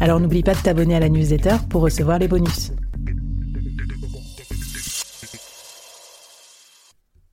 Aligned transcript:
Alors 0.00 0.20
n'oublie 0.20 0.44
pas 0.44 0.54
de 0.54 0.60
t'abonner 0.60 0.94
à 0.94 1.00
la 1.00 1.08
newsletter 1.08 1.56
pour 1.68 1.82
recevoir 1.82 2.20
les 2.20 2.28
bonus. 2.28 2.70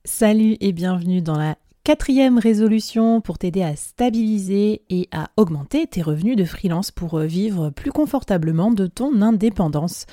Salut 0.04 0.56
et 0.60 0.72
bienvenue 0.72 1.22
dans 1.22 1.38
la 1.38 1.56
quatrième 1.84 2.38
résolution 2.38 3.20
pour 3.20 3.38
t'aider 3.38 3.62
à 3.62 3.76
stabiliser 3.76 4.82
et 4.90 5.08
à 5.12 5.30
augmenter 5.36 5.86
tes 5.86 6.02
revenus 6.02 6.36
de 6.36 6.44
freelance 6.44 6.90
pour 6.90 7.18
euh, 7.18 7.26
vivre 7.26 7.70
plus 7.70 7.92
confortablement 7.92 8.72
de 8.72 8.88
ton 8.88 9.22
indépendance. 9.22 10.06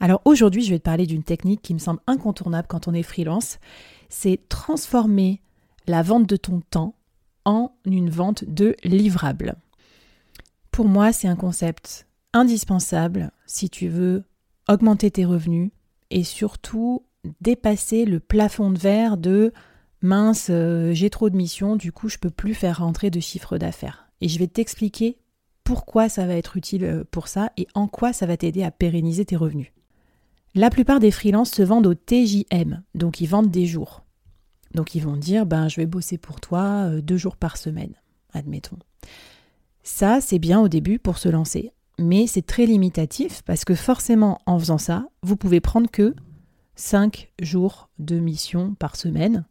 Alors 0.00 0.22
aujourd'hui, 0.24 0.64
je 0.64 0.70
vais 0.70 0.80
te 0.80 0.84
parler 0.84 1.06
d'une 1.06 1.22
technique 1.22 1.62
qui 1.62 1.74
me 1.74 1.78
semble 1.78 2.00
incontournable 2.08 2.66
quand 2.68 2.88
on 2.88 2.94
est 2.94 3.04
freelance, 3.04 3.60
c'est 4.08 4.40
transformer 4.48 5.40
la 5.86 6.02
vente 6.02 6.28
de 6.28 6.36
ton 6.36 6.62
temps 6.68 6.96
en 7.44 7.70
une 7.84 8.10
vente 8.10 8.44
de 8.44 8.74
livrables. 8.82 9.54
Pour 10.72 10.88
moi, 10.88 11.12
c'est 11.12 11.28
un 11.28 11.36
concept 11.36 12.08
indispensable 12.32 13.30
si 13.46 13.68
tu 13.68 13.88
veux 13.88 14.24
augmenter 14.68 15.10
tes 15.10 15.26
revenus 15.26 15.70
et 16.10 16.24
surtout 16.24 17.04
dépasser 17.42 18.06
le 18.06 18.20
plafond 18.20 18.70
de 18.70 18.78
verre 18.78 19.18
de 19.18 19.52
mince, 20.00 20.48
euh, 20.50 20.92
j'ai 20.94 21.10
trop 21.10 21.28
de 21.28 21.36
missions, 21.36 21.76
du 21.76 21.92
coup 21.92 22.08
je 22.08 22.16
peux 22.16 22.30
plus 22.30 22.54
faire 22.54 22.78
rentrer 22.78 23.10
de 23.10 23.20
chiffre 23.20 23.58
d'affaires. 23.58 24.08
Et 24.22 24.28
je 24.28 24.38
vais 24.38 24.46
t'expliquer 24.46 25.18
pourquoi 25.62 26.08
ça 26.08 26.26
va 26.26 26.34
être 26.36 26.56
utile 26.56 26.84
euh, 26.84 27.04
pour 27.10 27.28
ça 27.28 27.52
et 27.58 27.68
en 27.74 27.86
quoi 27.86 28.14
ça 28.14 28.24
va 28.24 28.38
t'aider 28.38 28.62
à 28.62 28.70
pérenniser 28.70 29.26
tes 29.26 29.36
revenus. 29.36 29.72
La 30.54 30.70
plupart 30.70 31.00
des 31.00 31.10
freelances 31.10 31.50
se 31.50 31.62
vendent 31.62 31.86
au 31.86 31.94
TJM, 31.94 32.82
donc 32.94 33.20
ils 33.20 33.28
vendent 33.28 33.50
des 33.50 33.66
jours. 33.66 34.04
Donc 34.74 34.94
ils 34.94 35.02
vont 35.02 35.16
dire 35.16 35.44
ben 35.44 35.68
je 35.68 35.76
vais 35.76 35.86
bosser 35.86 36.16
pour 36.16 36.40
toi 36.40 36.88
euh, 36.88 37.02
deux 37.02 37.18
jours 37.18 37.36
par 37.36 37.58
semaine, 37.58 37.94
admettons. 38.32 38.78
Ça, 39.82 40.20
c'est 40.20 40.38
bien 40.38 40.60
au 40.60 40.68
début 40.68 40.98
pour 40.98 41.18
se 41.18 41.28
lancer, 41.28 41.72
mais 41.98 42.26
c'est 42.26 42.46
très 42.46 42.66
limitatif 42.66 43.42
parce 43.42 43.64
que 43.64 43.74
forcément, 43.74 44.40
en 44.46 44.58
faisant 44.58 44.78
ça, 44.78 45.06
vous 45.22 45.36
pouvez 45.36 45.60
prendre 45.60 45.90
que 45.90 46.14
5 46.76 47.32
jours 47.40 47.88
de 47.98 48.18
mission 48.18 48.74
par 48.74 48.96
semaine, 48.96 49.44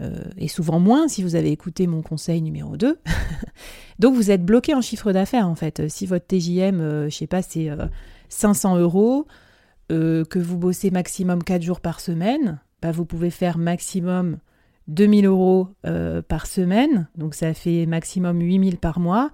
euh, 0.00 0.22
et 0.36 0.46
souvent 0.46 0.78
moins 0.78 1.08
si 1.08 1.22
vous 1.22 1.34
avez 1.34 1.50
écouté 1.50 1.86
mon 1.86 2.02
conseil 2.02 2.40
numéro 2.40 2.76
2. 2.76 2.98
Donc 3.98 4.14
vous 4.14 4.30
êtes 4.30 4.44
bloqué 4.44 4.74
en 4.74 4.80
chiffre 4.80 5.12
d'affaires 5.12 5.48
en 5.48 5.56
fait. 5.56 5.88
Si 5.88 6.06
votre 6.06 6.26
TJM, 6.26 6.80
euh, 6.80 7.10
je 7.10 7.16
sais 7.16 7.26
pas, 7.26 7.42
c'est 7.42 7.68
500 8.28 8.76
euh, 8.76 8.80
euros, 8.80 9.26
que 9.88 10.38
vous 10.38 10.58
bossez 10.58 10.90
maximum 10.90 11.42
4 11.42 11.62
jours 11.62 11.80
par 11.80 12.00
semaine, 12.00 12.60
bah, 12.82 12.92
vous 12.92 13.06
pouvez 13.06 13.30
faire 13.30 13.56
maximum 13.56 14.38
2000 14.88 15.26
euros 15.26 15.68
par 16.28 16.46
semaine, 16.46 17.08
donc 17.16 17.34
ça 17.34 17.54
fait 17.54 17.86
maximum 17.86 18.40
8000 18.40 18.78
par 18.78 18.98
mois. 19.00 19.30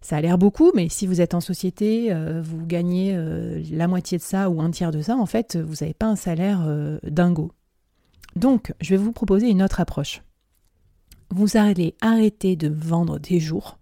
Ça 0.00 0.16
a 0.16 0.20
l'air 0.20 0.38
beaucoup, 0.38 0.70
mais 0.74 0.88
si 0.88 1.06
vous 1.06 1.20
êtes 1.20 1.34
en 1.34 1.40
société, 1.40 2.12
euh, 2.12 2.40
vous 2.40 2.64
gagnez 2.64 3.14
euh, 3.14 3.62
la 3.70 3.88
moitié 3.88 4.18
de 4.18 4.22
ça 4.22 4.48
ou 4.48 4.60
un 4.60 4.70
tiers 4.70 4.92
de 4.92 5.02
ça, 5.02 5.16
en 5.16 5.26
fait, 5.26 5.56
vous 5.56 5.74
n'avez 5.80 5.94
pas 5.94 6.06
un 6.06 6.16
salaire 6.16 6.62
euh, 6.66 6.98
dingo. 7.02 7.52
Donc, 8.36 8.72
je 8.80 8.90
vais 8.90 8.96
vous 8.96 9.12
proposer 9.12 9.48
une 9.48 9.62
autre 9.62 9.80
approche. 9.80 10.22
Vous 11.30 11.56
allez 11.56 11.94
arrêter 12.00 12.56
de 12.56 12.68
vendre 12.68 13.18
des 13.18 13.40
jours 13.40 13.78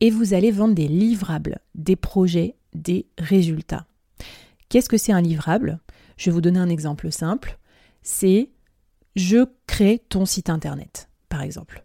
et 0.00 0.10
vous 0.10 0.34
allez 0.34 0.50
vendre 0.50 0.74
des 0.74 0.88
livrables, 0.88 1.58
des 1.74 1.96
projets, 1.96 2.56
des 2.74 3.06
résultats. 3.18 3.86
Qu'est-ce 4.68 4.88
que 4.88 4.98
c'est 4.98 5.12
un 5.12 5.22
livrable? 5.22 5.80
Je 6.16 6.26
vais 6.26 6.34
vous 6.34 6.40
donner 6.40 6.58
un 6.58 6.68
exemple 6.68 7.10
simple. 7.10 7.58
C'est 8.02 8.50
je 9.16 9.46
crée 9.66 10.02
ton 10.08 10.26
site 10.26 10.50
internet, 10.50 11.08
par 11.28 11.42
exemple. 11.42 11.84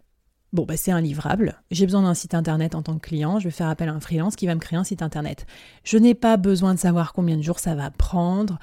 Bon, 0.52 0.64
bah, 0.64 0.76
c'est 0.76 0.90
un 0.90 1.00
livrable. 1.00 1.62
J'ai 1.70 1.86
besoin 1.86 2.02
d'un 2.02 2.14
site 2.14 2.34
internet 2.34 2.74
en 2.74 2.82
tant 2.82 2.94
que 2.94 3.06
client. 3.06 3.38
Je 3.38 3.44
vais 3.44 3.52
faire 3.52 3.68
appel 3.68 3.88
à 3.88 3.92
un 3.92 4.00
freelance 4.00 4.34
qui 4.34 4.46
va 4.46 4.54
me 4.56 4.60
créer 4.60 4.78
un 4.78 4.84
site 4.84 5.02
internet. 5.02 5.46
Je 5.84 5.96
n'ai 5.96 6.14
pas 6.14 6.36
besoin 6.36 6.74
de 6.74 6.78
savoir 6.80 7.12
combien 7.12 7.36
de 7.36 7.42
jours 7.42 7.60
ça 7.60 7.76
va 7.76 7.90
prendre, 7.90 8.58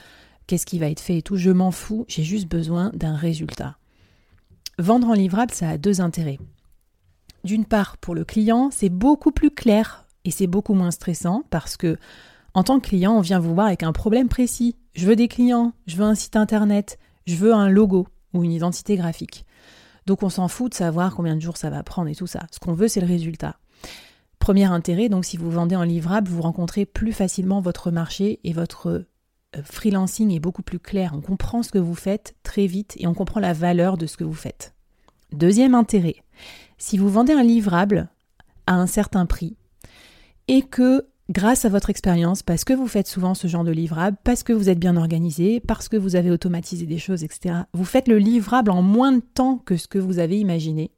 qu'est-ce 0.47 0.66
qui 0.66 0.79
va 0.79 0.89
être 0.89 1.00
fait 1.00 1.19
et 1.19 1.22
tout. 1.22 1.38
Je 1.38 1.50
m'en 1.50 1.72
fous. 1.72 2.03
J'ai 2.09 2.23
juste 2.23 2.50
besoin 2.50 2.91
d'un 2.94 3.16
résultat. 3.16 3.77
Vendre 4.79 5.09
en 5.09 5.13
livrable, 5.13 5.53
ça 5.53 5.69
a 5.69 5.77
deux 5.77 6.01
intérêts. 6.01 6.39
D'une 7.45 7.66
part, 7.66 7.97
pour 7.97 8.16
le 8.16 8.25
client, 8.25 8.69
c'est 8.72 8.89
beaucoup 8.89 9.31
plus 9.31 9.51
clair 9.51 10.06
et 10.25 10.31
c'est 10.31 10.47
beaucoup 10.47 10.73
moins 10.73 10.91
stressant 10.91 11.44
parce 11.50 11.77
que, 11.77 11.97
en 12.53 12.63
tant 12.63 12.81
que 12.81 12.89
client, 12.89 13.13
on 13.13 13.22
vient 13.22 13.39
vous 13.39 13.53
voir 13.53 13.67
avec 13.67 13.83
un 13.83 13.94
problème 13.94 14.27
précis. 14.27 14.75
Je 14.94 15.07
veux 15.07 15.16
des 15.16 15.29
clients, 15.29 15.72
je 15.85 15.95
veux 15.95 16.03
un 16.03 16.16
site 16.16 16.35
internet, 16.35 17.00
je 17.25 17.35
veux 17.35 17.53
un 17.53 17.69
logo 17.69 18.07
ou 18.38 18.44
une 18.44 18.52
identité 18.52 18.96
graphique. 18.96 19.46
Donc 20.06 20.24
on 20.24 20.30
s'en 20.30 20.48
fout 20.48 20.72
de 20.72 20.78
savoir 20.78 21.16
combien 21.16 21.36
de 21.36 21.42
jours 21.42 21.58
ça 21.58 21.70
va 21.70 21.84
prendre 21.84 22.09
et 22.09 22.16
tout 22.16 22.28
ça. 22.28 22.48
Ce 22.52 22.59
qu'on 22.59 22.74
veut, 22.74 22.88
c'est 22.88 23.02
le 23.02 23.08
résultat. 23.08 23.59
Premier 24.40 24.66
intérêt, 24.66 25.09
donc 25.09 25.25
si 25.25 25.36
vous 25.36 25.52
vendez 25.52 25.75
en 25.75 25.84
livrable, 25.84 26.30
vous 26.30 26.42
rencontrez 26.42 26.86
plus 26.86 27.12
facilement 27.12 27.59
votre 27.59 27.92
marché 27.92 28.40
et 28.44 28.53
votre 28.53 28.88
euh, 28.88 29.64
freelancing 29.64 30.31
est 30.31 30.40
beaucoup 30.40 30.62
plus 30.62 30.80
clair. 30.80 31.12
On 31.14 31.22
comprend 31.22 31.64
ce 31.64 31.72
que 31.72 31.80
vous 31.80 31.96
faites 31.96 32.36
très 32.44 32.68
vite 32.68 32.96
et 32.98 33.08
on 33.08 33.14
comprend 33.14 33.40
la 33.40 33.53
valeur 33.53 33.98
de 33.98 34.06
ce 34.06 34.16
que 34.16 34.24
vous 34.24 34.34
faites. 34.34 34.74
Deuxième 35.34 35.75
intérêt, 35.75 36.16
si 36.78 36.98
vous 36.98 37.09
vendez 37.09 37.34
un 37.34 37.44
livrable 37.44 38.09
à 38.66 38.75
un 38.75 38.88
certain 38.88 39.25
prix 39.25 39.58
et 40.48 40.62
que 40.62 41.08
grâce 41.29 41.65
à 41.65 41.69
votre 41.69 41.89
expérience, 41.89 42.43
parce 42.43 42.63
que 42.63 42.73
vous 42.73 42.88
faites 42.88 43.07
souvent 43.07 43.33
ce 43.33 43.47
genre 43.47 43.63
de 43.63 43.71
livrable, 43.71 44.17
parce 44.23 44.43
que 44.43 44.53
vous 44.53 44.69
êtes 44.69 44.79
bien 44.79 44.97
organisé, 44.97 45.59
parce 45.59 45.89
que 45.89 45.97
vous 45.97 46.15
avez 46.15 46.31
automatisé 46.31 46.85
des 46.85 46.97
choses, 46.97 47.23
etc. 47.23 47.55
Vous 47.73 47.85
faites 47.85 48.07
le 48.07 48.17
livrable 48.17 48.71
en 48.71 48.81
moins 48.81 49.11
de 49.11 49.21
temps 49.21 49.57
que 49.57 49.77
ce 49.77 49.88
que 49.88 49.99
vous 49.99 50.19
avez 50.19 50.39
imaginé, 50.39 50.91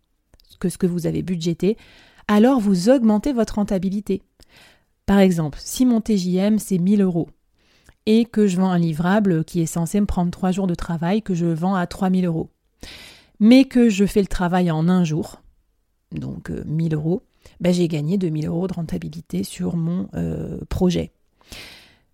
que 0.59 0.69
ce 0.69 0.77
que 0.77 0.87
vous 0.87 1.07
avez 1.07 1.21
budgété, 1.21 1.77
alors 2.27 2.59
vous 2.59 2.89
augmentez 2.89 3.33
votre 3.33 3.55
rentabilité. 3.55 4.21
Par 5.05 5.19
exemple, 5.19 5.57
si 5.61 5.85
mon 5.85 6.01
TJM 6.01 6.59
c'est 6.59 6.77
1000 6.77 7.01
euros 7.01 7.29
et 8.05 8.25
que 8.25 8.47
je 8.47 8.57
vends 8.57 8.69
un 8.69 8.77
livrable 8.77 9.43
qui 9.43 9.61
est 9.61 9.65
censé 9.65 9.99
me 9.99 10.05
prendre 10.05 10.31
3 10.31 10.51
jours 10.51 10.67
de 10.67 10.75
travail, 10.75 11.23
que 11.23 11.33
je 11.33 11.47
vends 11.47 11.75
à 11.75 11.87
3000 11.87 12.25
euros, 12.25 12.51
mais 13.39 13.65
que 13.65 13.89
je 13.89 14.05
fais 14.05 14.21
le 14.21 14.27
travail 14.27 14.69
en 14.69 14.87
un 14.89 15.03
jour, 15.03 15.41
donc 16.11 16.49
1000 16.49 16.93
euh, 16.93 16.97
euros, 16.97 17.23
ben, 17.59 17.73
j'ai 17.73 17.87
gagné 17.87 18.17
2000 18.17 18.47
euros 18.47 18.67
de 18.67 18.73
rentabilité 18.73 19.43
sur 19.43 19.75
mon 19.75 20.07
euh, 20.15 20.59
projet. 20.69 21.11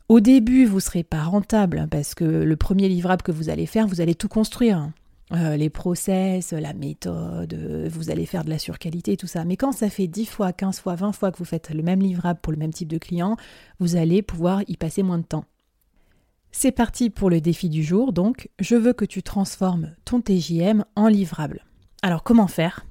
Au 0.08 0.20
début, 0.20 0.66
vous 0.66 0.76
ne 0.76 0.82
serez 0.82 1.04
pas 1.04 1.24
rentable 1.24 1.80
hein, 1.80 1.88
parce 1.90 2.14
que 2.14 2.26
le 2.26 2.56
premier 2.56 2.88
livrable 2.88 3.24
que 3.24 3.32
vous 3.32 3.50
allez 3.50 3.66
faire, 3.66 3.88
vous 3.88 4.02
allez 4.02 4.16
tout 4.16 4.28
construire. 4.28 4.92
Euh, 5.32 5.58
les 5.58 5.72
process, 5.72 6.52
la 6.52 6.74
méthode, 6.74 7.56
euh, 7.56 7.90
vous 7.92 8.12
allez 8.12 8.28
faire 8.28 8.44
de 8.44 8.52
la 8.52 8.60
surqualité, 8.60 9.18
tout 9.18 9.26
ça. 9.26 9.44
Mais 9.44 9.58
quand 9.58 9.72
ça 9.72 9.90
fait 9.90 10.06
10 10.06 10.28
fois, 10.28 10.54
15 10.54 10.80
fois, 10.80 10.94
20 10.94 11.14
fois 11.14 11.32
que 11.32 11.40
vous 11.40 11.46
faites 11.46 11.72
le 11.72 11.82
même 11.82 12.00
livrable 12.00 12.40
pour 12.42 12.54
le 12.54 12.60
même 12.60 12.72
type 12.72 12.88
de 12.88 13.00
client, 13.00 13.36
vous 13.80 13.96
allez 13.96 14.22
pouvoir 14.22 14.62
y 14.68 14.78
passer 14.78 15.02
moins 15.02 15.18
de 15.18 15.24
temps. 15.24 15.46
C'est 16.52 16.72
parti 16.72 17.10
pour 17.10 17.32
le 17.32 17.42
défi 17.42 17.70
du 17.70 17.84
jour, 17.84 18.14
donc 18.14 18.50
je 18.60 18.76
veux 18.76 18.94
que 18.94 19.04
tu 19.04 19.24
transformes 19.24 19.92
ton 20.06 20.22
TJM 20.22 20.86
en 20.96 21.08
livrable. 21.08 21.66
Alors 22.04 22.24
comment 22.24 22.48
faire? 22.48 22.86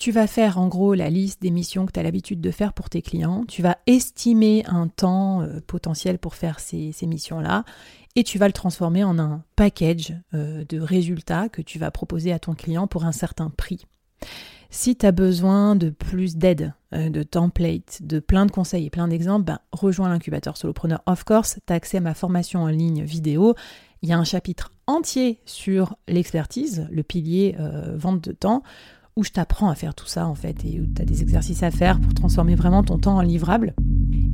Tu 0.00 0.12
vas 0.12 0.26
faire 0.26 0.56
en 0.56 0.66
gros 0.66 0.94
la 0.94 1.10
liste 1.10 1.42
des 1.42 1.50
missions 1.50 1.84
que 1.84 1.92
tu 1.92 2.00
as 2.00 2.02
l'habitude 2.02 2.40
de 2.40 2.50
faire 2.50 2.72
pour 2.72 2.88
tes 2.88 3.02
clients. 3.02 3.44
Tu 3.46 3.60
vas 3.60 3.76
estimer 3.86 4.64
un 4.66 4.88
temps 4.88 5.42
euh, 5.42 5.60
potentiel 5.64 6.18
pour 6.18 6.34
faire 6.34 6.58
ces, 6.58 6.94
missions-là. 7.02 7.64
Et 8.16 8.24
tu 8.24 8.38
vas 8.38 8.46
le 8.46 8.54
transformer 8.54 9.04
en 9.04 9.18
un 9.18 9.44
package 9.56 10.14
euh, 10.32 10.64
de 10.66 10.80
résultats 10.80 11.50
que 11.50 11.60
tu 11.60 11.78
vas 11.78 11.90
proposer 11.90 12.32
à 12.32 12.38
ton 12.38 12.54
client 12.54 12.86
pour 12.86 13.04
un 13.04 13.12
certain 13.12 13.50
prix. 13.50 13.84
Si 14.70 14.96
tu 14.96 15.04
as 15.04 15.12
besoin 15.12 15.76
de 15.76 15.90
plus 15.90 16.38
d'aide, 16.38 16.72
euh, 16.94 17.10
de 17.10 17.22
templates, 17.22 17.98
de 18.00 18.20
plein 18.20 18.46
de 18.46 18.52
conseils 18.52 18.86
et 18.86 18.90
plein 18.90 19.06
d'exemples, 19.06 19.44
ben, 19.44 19.58
rejoins 19.70 20.08
l'incubateur 20.08 20.56
Solopreneur 20.56 21.02
Of 21.04 21.24
Course. 21.24 21.58
Tu 21.66 21.72
as 21.74 21.76
accès 21.76 21.98
à 21.98 22.00
ma 22.00 22.14
formation 22.14 22.62
en 22.62 22.68
ligne 22.68 23.02
vidéo. 23.02 23.54
Il 24.00 24.08
y 24.08 24.14
a 24.14 24.18
un 24.18 24.24
chapitre 24.24 24.72
entier 24.86 25.42
sur 25.44 25.96
l'expertise, 26.08 26.88
le 26.90 27.02
pilier 27.02 27.54
vente 27.96 28.24
de 28.24 28.32
temps, 28.32 28.62
où 29.20 29.24
je 29.24 29.32
t'apprends 29.32 29.68
à 29.68 29.74
faire 29.74 29.94
tout 29.94 30.06
ça 30.06 30.26
en 30.26 30.34
fait 30.34 30.64
et 30.64 30.80
où 30.80 30.86
tu 30.86 31.02
as 31.02 31.04
des 31.04 31.20
exercices 31.20 31.62
à 31.62 31.70
faire 31.70 32.00
pour 32.00 32.14
transformer 32.14 32.54
vraiment 32.54 32.82
ton 32.82 32.96
temps 32.96 33.18
en 33.18 33.20
livrable. 33.20 33.74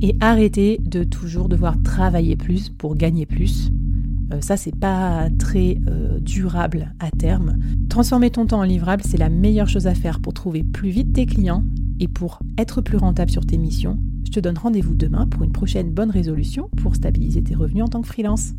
Et 0.01 0.15
arrêter 0.21 0.79
de 0.81 1.03
toujours 1.03 1.49
devoir 1.49 1.75
travailler 1.83 2.37
plus 2.37 2.69
pour 2.69 2.95
gagner 2.95 3.25
plus. 3.25 3.69
Euh, 4.31 4.39
ça, 4.39 4.55
c'est 4.55 4.75
pas 4.75 5.27
très 5.37 5.77
euh, 5.89 6.19
durable 6.19 6.93
à 6.99 7.11
terme. 7.11 7.57
Transformer 7.89 8.29
ton 8.29 8.45
temps 8.45 8.59
en 8.59 8.63
livrable, 8.63 9.03
c'est 9.05 9.17
la 9.17 9.29
meilleure 9.29 9.67
chose 9.67 9.87
à 9.87 9.93
faire 9.93 10.21
pour 10.21 10.33
trouver 10.33 10.63
plus 10.63 10.89
vite 10.89 11.11
tes 11.13 11.25
clients 11.25 11.63
et 11.99 12.07
pour 12.07 12.39
être 12.57 12.79
plus 12.81 12.97
rentable 12.97 13.31
sur 13.31 13.45
tes 13.45 13.57
missions. 13.57 13.99
Je 14.25 14.31
te 14.31 14.39
donne 14.39 14.57
rendez-vous 14.57 14.95
demain 14.95 15.27
pour 15.27 15.43
une 15.43 15.51
prochaine 15.51 15.91
bonne 15.91 16.11
résolution 16.11 16.69
pour 16.77 16.95
stabiliser 16.95 17.43
tes 17.43 17.55
revenus 17.55 17.83
en 17.83 17.87
tant 17.87 18.01
que 18.01 18.07
freelance. 18.07 18.53